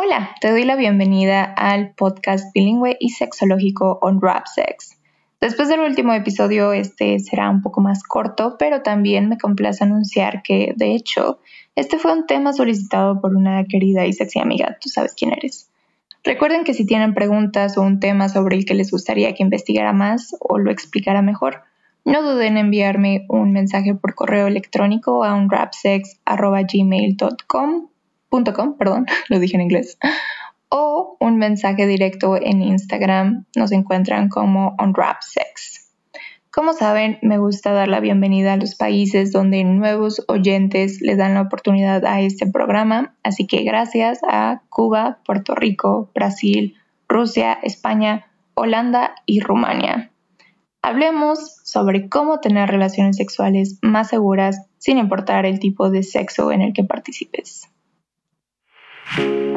[0.00, 4.96] Hola, te doy la bienvenida al podcast bilingüe y sexológico On Rap Sex.
[5.40, 10.42] Después del último episodio, este será un poco más corto, pero también me complace anunciar
[10.42, 11.40] que, de hecho,
[11.74, 15.68] este fue un tema solicitado por una querida y sexy amiga, tú sabes quién eres.
[16.22, 19.92] Recuerden que si tienen preguntas o un tema sobre el que les gustaría que investigara
[19.92, 21.62] más o lo explicara mejor,
[22.04, 25.34] no duden en enviarme un mensaje por correo electrónico a
[28.30, 29.98] unrapsex.gmail.com perdón, lo dije en inglés,
[30.68, 33.46] o un mensaje directo en Instagram.
[33.56, 35.86] Nos encuentran como unwrapsex.
[36.50, 41.34] Como saben, me gusta dar la bienvenida a los países donde nuevos oyentes le dan
[41.34, 46.74] la oportunidad a este programa, así que gracias a Cuba, Puerto Rico, Brasil,
[47.06, 50.10] Rusia, España, Holanda y Rumania.
[50.82, 56.62] Hablemos sobre cómo tener relaciones sexuales más seguras sin importar el tipo de sexo en
[56.62, 57.68] el que participes.
[59.16, 59.47] El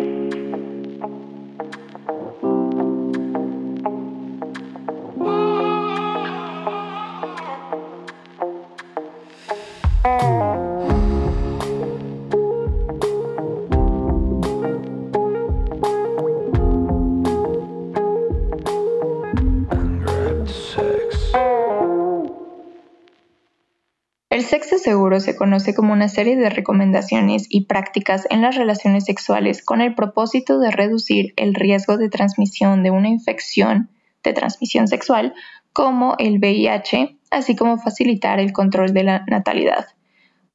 [24.82, 29.82] seguro se conoce como una serie de recomendaciones y prácticas en las relaciones sexuales con
[29.82, 33.90] el propósito de reducir el riesgo de transmisión de una infección
[34.24, 35.34] de transmisión sexual
[35.74, 39.86] como el VIH, así como facilitar el control de la natalidad.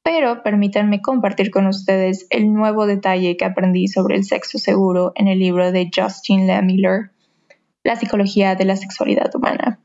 [0.03, 5.27] Pero permítanme compartir con ustedes el nuevo detalle que aprendí sobre el sexo seguro en
[5.27, 7.11] el libro de Justin Miller,
[7.83, 9.81] La psicología de la sexualidad humana.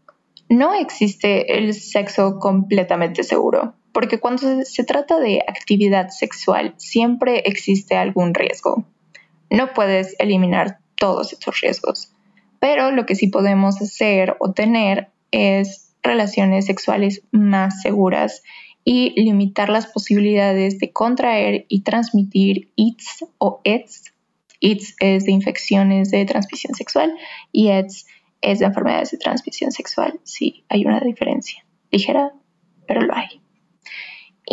[0.49, 7.95] No existe el sexo completamente seguro porque cuando se trata de actividad sexual siempre existe
[7.95, 8.85] algún riesgo.
[9.49, 12.13] No puedes eliminar todos estos riesgos,
[12.59, 18.43] pero lo que sí podemos hacer o tener es relaciones sexuales más seguras
[18.83, 24.13] y limitar las posibilidades de contraer y transmitir ITS o ETS.
[24.59, 27.15] ITS es de infecciones de transmisión sexual
[27.51, 28.05] y ETS
[28.41, 30.19] es de enfermedades de transmisión sexual.
[30.23, 32.33] Sí, hay una diferencia ligera,
[32.87, 33.40] pero lo hay.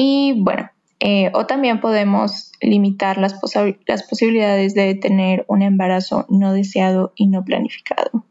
[0.01, 0.71] Y bueno,
[1.01, 7.45] eh, o también podemos limitar las, posibilidades de tener un embarazo no deseado y no
[7.45, 8.25] planificado.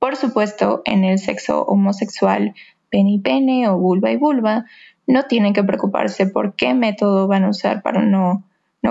[0.00, 2.56] Por supuesto, en el sexo homosexual,
[2.90, 4.66] pene y pene o vulva y vulva,
[5.06, 8.42] no tienen que preocuparse por qué método van a usar para no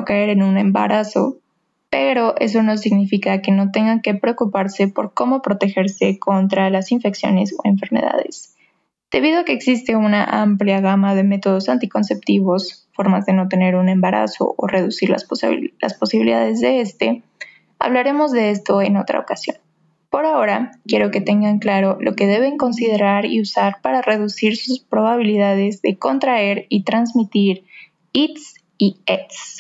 [0.06, 1.36] caer en un embarazo,
[1.90, 7.53] pero eso no significa que no tengan que preocuparse por cómo protegerse contra las infecciones
[7.58, 8.56] o enfermedades.
[9.12, 13.90] Debido a que existe una amplia gama de métodos anticonceptivos, formas de no tener un
[13.90, 17.24] embarazo o reducir las, posibilidades de este,
[17.78, 19.58] hablaremos de esto en otra ocasión.
[20.10, 24.80] Por ahora, quiero que tengan claro lo que deben considerar y usar para reducir sus
[24.80, 27.66] probabilidades de contraer y transmitir
[28.14, 29.58] ITS y ETS.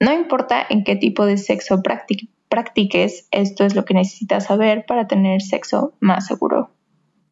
[0.00, 5.06] No importa en qué tipo de sexo practiques, esto es lo que necesitas saber para
[5.06, 6.70] tener sexo más seguro.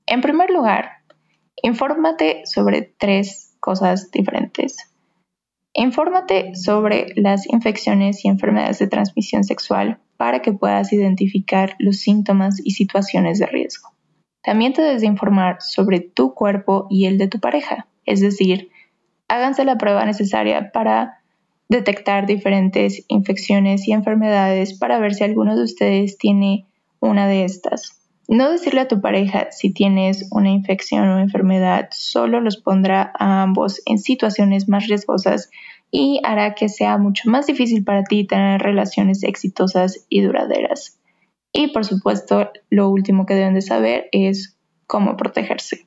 [0.06, 1.03] En primer lugar,
[1.62, 4.91] Infórmate sobre tres cosas diferentes.
[5.72, 12.60] Infórmate sobre las infecciones y enfermedades de transmisión sexual para que puedas identificar los síntomas
[12.62, 13.91] y situaciones de riesgo.
[14.43, 18.70] También te debes informar sobre tu cuerpo y el de tu pareja, es decir,
[19.28, 21.22] háganse la prueba necesaria para
[21.69, 26.66] detectar diferentes infecciones y enfermedades para ver si alguno de ustedes tiene
[27.00, 28.03] una de estas.
[28.28, 33.42] No decirle a tu pareja si tienes una infección o enfermedad solo los pondrá a
[33.42, 35.50] ambos en situaciones más riesgosas
[35.90, 40.98] y hará que sea mucho más difícil para ti tener relaciones exitosas y duraderas.
[41.52, 45.86] Y por supuesto, lo último que deben de saber es cómo protegerse.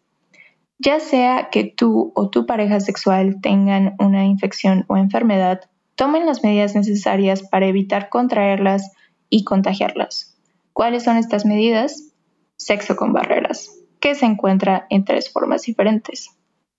[0.79, 5.61] Ya sea que tú o tu pareja sexual tengan una infección o enfermedad,
[5.95, 8.91] tomen las medidas necesarias para evitar contraerlas
[9.29, 10.38] y contagiarlas.
[10.71, 12.13] ¿Cuáles son estas medidas?
[12.57, 16.31] Sexo con barreras, que se encuentra en tres formas diferentes.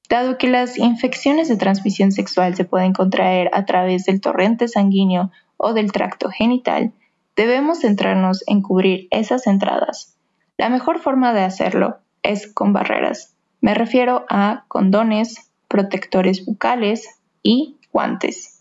[0.08, 5.30] Dado que las infecciones de transmisión sexual se pueden contraer a través del torrente sanguíneo
[5.56, 6.92] o del tracto genital,
[7.36, 10.16] debemos centrarnos en cubrir esas entradas.
[10.56, 13.36] La mejor forma de hacerlo es con barreras.
[13.60, 18.57] Me refiero a condones, protectores bucales y guantes.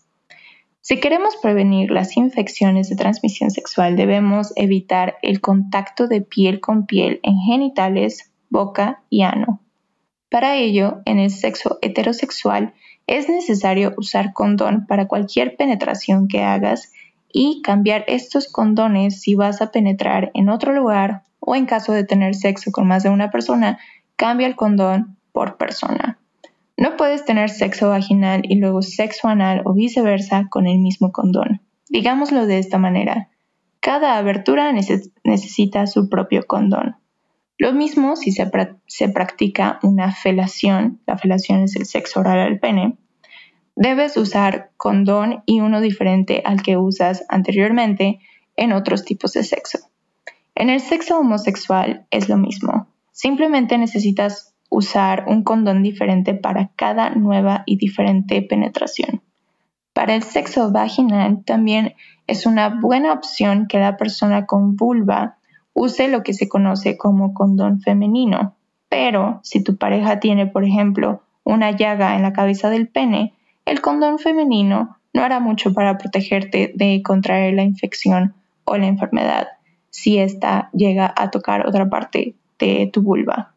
[0.88, 6.86] Si queremos prevenir las infecciones de transmisión sexual, debemos evitar el contacto de piel con
[6.86, 9.60] piel en genitales, boca y ano.
[10.30, 12.72] Para ello, en el sexo heterosexual
[13.06, 16.90] es necesario usar condón para cualquier penetración que hagas
[17.30, 22.04] y cambiar estos condones si vas a penetrar en otro lugar o en caso de
[22.04, 23.78] tener sexo con más de una persona,
[24.16, 26.18] cambia el condón por persona.
[26.78, 31.60] No puedes tener sexo vaginal y luego sexo anal o viceversa con el mismo condón.
[31.88, 33.30] Digámoslo de esta manera.
[33.80, 36.94] Cada abertura necesita su propio condón.
[37.58, 38.48] Lo mismo si se,
[38.86, 42.96] se, practica una felación, la felación es el sexo oral al pene,
[43.74, 48.20] debes usar condón y uno diferente al que usas anteriormente
[48.54, 49.80] en otros tipos de sexo.
[50.54, 52.86] En el sexo homosexual es lo mismo.
[53.10, 59.22] Simplemente necesitas usar un condón diferente para cada nueva y diferente penetración.
[59.92, 61.94] Para el sexo vaginal también
[62.26, 65.38] es una buena opción que la persona con vulva
[65.74, 68.54] use lo que se conoce como condón femenino.
[68.88, 73.80] Pero si tu pareja tiene, por ejemplo, una llaga en la cabeza del pene, el
[73.80, 79.48] condón femenino no hará mucho para protegerte de contraer la infección o la enfermedad
[79.90, 83.52] si ésta llega a tocar otra parte de tu vulva.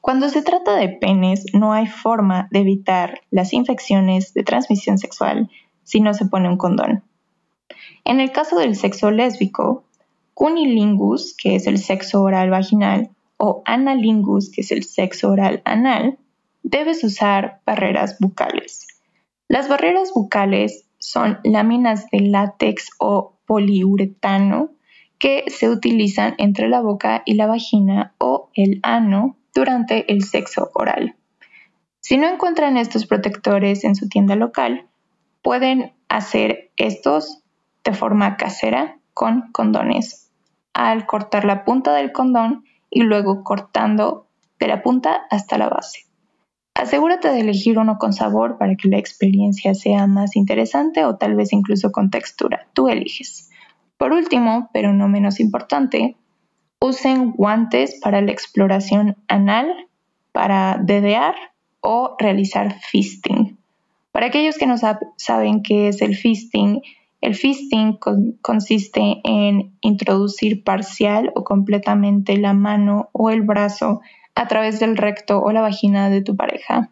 [0.00, 5.50] Cuando se trata de penes, no hay forma de evitar las infecciones de transmisión sexual
[5.82, 7.04] si no se pone un condón.
[8.04, 9.84] En el caso del sexo lésbico,
[10.34, 16.18] cunilingus, que es el sexo oral vaginal, o analingus, que es el sexo oral anal,
[16.62, 18.86] debes usar barreras bucales.
[19.48, 24.70] Las barreras bucales son láminas de látex o poliuretano
[25.18, 30.70] que se utilizan entre la boca y la vagina o el ano durante el sexo
[30.74, 31.16] oral.
[32.00, 34.88] Si no encuentran estos protectores en su tienda local,
[35.42, 37.42] pueden hacer estos
[37.84, 40.30] de forma casera con condones.
[40.72, 44.26] Al cortar la punta del condón y luego cortando
[44.58, 46.06] de la punta hasta la base.
[46.74, 51.34] Asegúrate de elegir uno con sabor para que la experiencia sea más interesante o tal
[51.34, 52.68] vez incluso con textura.
[52.72, 53.50] Tú eliges.
[53.98, 56.16] Por último, pero no menos importante,
[56.80, 59.88] usen guantes para la exploración anal,
[60.32, 61.34] para dedear
[61.80, 63.58] o realizar fisting.
[64.12, 66.82] Para aquellos que no saben qué es el fisting,
[67.20, 67.98] el fisting
[68.40, 74.00] consiste en introducir parcial o completamente la mano o el brazo
[74.34, 76.90] a través del recto o la vagina de tu pareja.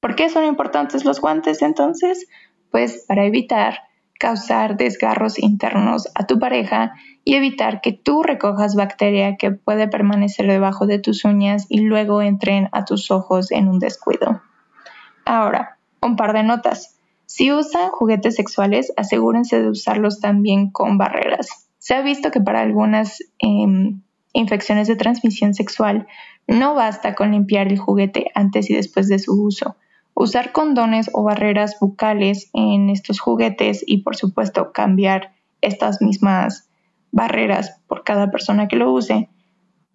[0.00, 2.26] ¿Por qué son importantes los guantes entonces?
[2.70, 3.80] Pues para evitar
[4.18, 6.92] causar desgarros internos a tu pareja
[7.24, 12.20] y evitar que tú recojas bacteria que puede permanecer debajo de tus uñas y luego
[12.20, 14.42] entren a tus ojos en un descuido.
[15.24, 16.98] Ahora, un par de notas.
[17.26, 21.68] Si usan juguetes sexuales, asegúrense de usarlos también con barreras.
[21.78, 26.06] Se ha visto que para algunas em, infecciones de transmisión sexual
[26.46, 29.76] no basta con limpiar el juguete antes y después de su uso
[30.20, 36.68] usar condones o barreras bucales en estos juguetes y por supuesto cambiar estas mismas
[37.12, 39.28] barreras por cada persona que lo use,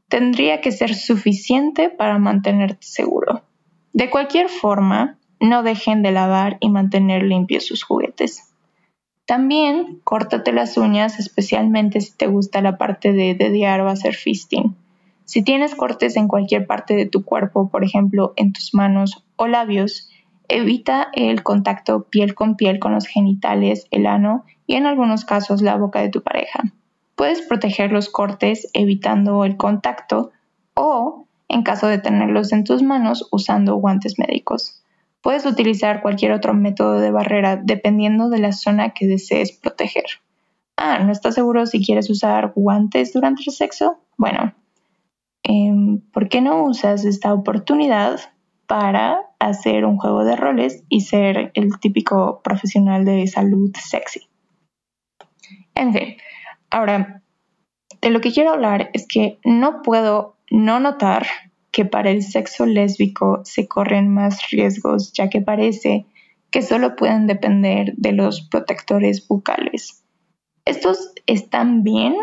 [0.07, 3.43] tendría que ser suficiente para mantenerte seguro.
[3.91, 8.53] De cualquier forma, no dejen de lavar y mantener limpios sus juguetes.
[9.25, 14.77] También córtate las uñas, especialmente si te gusta la parte de dediar o hacer fisting.
[15.25, 19.47] Si tienes cortes en cualquier parte de tu cuerpo, por ejemplo en tus manos o
[19.47, 20.09] labios,
[20.47, 25.61] Evita el contacto piel con piel con los genitales, el ano y en algunos casos
[25.61, 26.63] la boca de tu pareja.
[27.15, 30.31] Puedes proteger los cortes evitando el contacto
[30.73, 34.83] o, en caso de tenerlos en tus manos, usando guantes médicos.
[35.21, 40.05] Puedes utilizar cualquier otro método de barrera dependiendo de la zona que desees proteger.
[40.75, 43.99] Ah, ¿no estás seguro si quieres usar guantes durante el sexo?
[44.17, 44.53] Bueno,
[45.43, 48.19] em, ¿por qué no usas esta oportunidad
[48.73, 54.21] para hacer un juego de roles y ser el típico profesional de salud sexy.
[55.75, 56.17] En fin,
[56.71, 57.21] ahora,
[58.01, 61.27] de lo que quiero hablar es que no puedo no notar
[61.69, 66.07] que para el sexo lésbico se corren más riesgos, ya que parece
[66.49, 70.03] que solo pueden depender de los protectores bucales.
[70.65, 72.15] Estos están bien,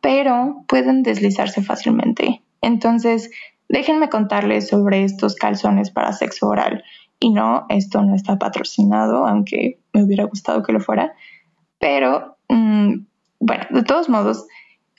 [0.00, 2.44] pero pueden deslizarse fácilmente.
[2.60, 3.32] Entonces,
[3.68, 6.82] Déjenme contarles sobre estos calzones para sexo oral.
[7.20, 11.12] Y no, esto no está patrocinado, aunque me hubiera gustado que lo fuera.
[11.78, 12.94] Pero, mm,
[13.40, 14.46] bueno, de todos modos,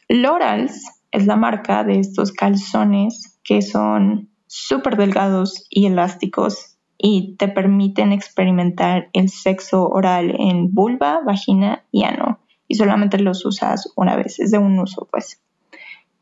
[0.08, 7.48] Lorals es la marca de estos calzones que son súper delgados y elásticos y te
[7.48, 12.40] permiten experimentar el sexo oral en vulva, vagina y ano.
[12.68, 15.42] Y solamente los usas una vez, es de un uso, pues.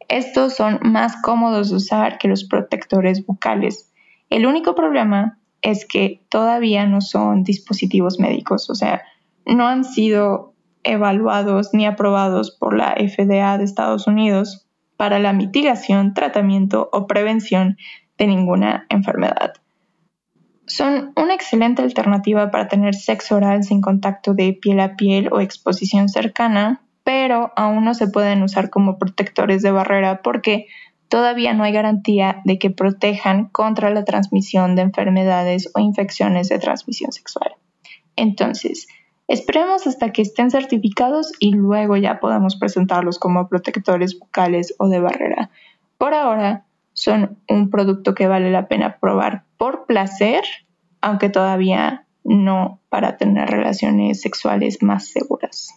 [0.10, 3.92] Estos son más cómodos de usar que los protectores bucales.
[4.30, 9.02] El único problema es que todavía no son dispositivos médicos, o sea,
[9.46, 16.14] no han sido evaluados ni aprobados por la FDA de Estados Unidos para la mitigación,
[16.14, 17.78] tratamiento o prevención
[18.18, 19.54] de ninguna enfermedad.
[20.66, 25.40] Son una excelente alternativa para tener sexo oral sin contacto de piel a piel o
[25.40, 30.68] exposición cercana, pero aún no se pueden usar como protectores de barrera porque
[31.08, 36.60] todavía no hay garantía de que protejan contra la transmisión de enfermedades o infecciones de
[36.60, 37.56] transmisión sexual.
[38.18, 38.90] Entonces,
[39.30, 45.00] esperemos hasta que estén certificados y luego ya podamos presentarlos como protectores bucales o de
[45.00, 45.50] barrera.
[45.98, 50.44] Por ahora, son un producto que vale la pena probar por placer,
[51.00, 55.70] aunque todavía no para tener relaciones sexuales más seguras.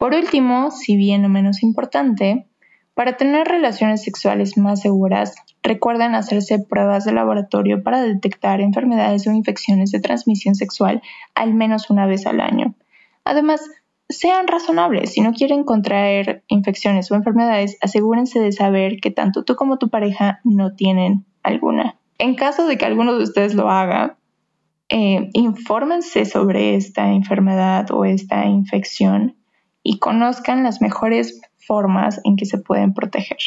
[0.00, 2.46] Por último, si bien no menos importante,
[2.94, 9.32] para tener relaciones sexuales más seguras, recuerden hacerse pruebas de laboratorio para detectar enfermedades o
[9.32, 11.02] infecciones de transmisión sexual
[11.34, 12.74] al menos una vez al año.
[13.24, 13.60] Además,
[14.08, 15.12] sean razonables.
[15.12, 19.90] Si no quieren contraer infecciones o enfermedades, asegúrense de saber que tanto tú como tu
[19.90, 21.98] pareja no tienen alguna.
[22.16, 24.16] En caso de que alguno de ustedes lo haga,
[24.88, 29.36] eh, infórmense sobre esta enfermedad o esta infección
[29.82, 33.38] y conozcan las mejores formas en que se pueden proteger.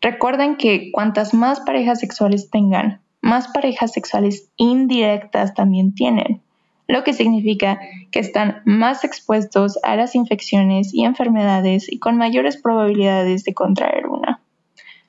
[0.00, 6.40] Recuerden que cuantas más parejas sexuales tengan, más parejas sexuales indirectas también tienen,
[6.86, 12.56] lo que significa que están más expuestos a las infecciones y enfermedades y con mayores
[12.56, 14.40] probabilidades de contraer una.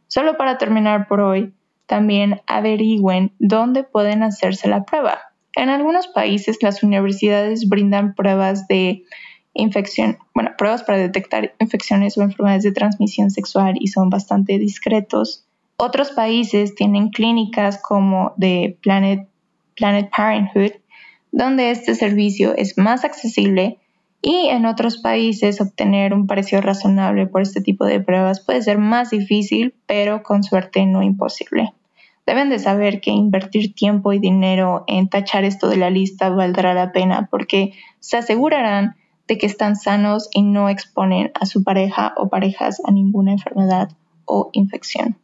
[0.08, 1.53] Solo para terminar por hoy,
[1.86, 5.19] también averigüen dónde pueden hacerse la prueba.
[5.55, 9.03] En algunos países las universidades brindan pruebas de
[10.58, 15.46] pruebas para detectar infecciones o enfermedades de transmisión sexual y son bastante discretos.
[15.78, 19.28] Otros países tienen clínicas como de Planet,
[19.75, 20.74] Planet Parenthood,
[21.32, 23.78] donde este servicio es más accesible
[24.22, 28.78] y en otros países obtener un precio razonable por este tipo de pruebas puede ser
[28.78, 31.74] más difícil, pero con suerte no imposible.
[32.25, 36.74] Deben de saber que invertir tiempo y dinero en tachar esto de la lista valdrá
[36.74, 38.98] la pena porque se asegurarán
[39.30, 43.90] de que están sanos y no exponen a su pareja o parejas a ninguna enfermedad
[44.26, 45.18] o infección.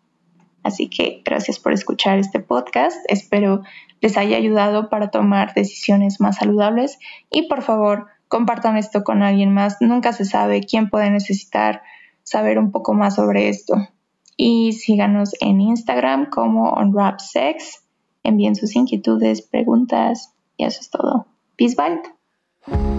[0.64, 2.98] Así que gracias por escuchar este podcast.
[3.08, 3.64] Espero
[4.02, 7.00] les haya ayudado para tomar decisiones más saludables
[7.32, 9.78] y por favor compartan esto con alguien más.
[9.80, 11.82] Nunca se sabe quién puede necesitar
[12.24, 13.76] saber un poco más sobre esto.
[14.38, 17.84] Y síganos en Instagram como UnwrapSex.
[18.24, 21.26] Envíen sus inquietudes, preguntas y eso es todo.
[21.58, 22.95] Peace, bye.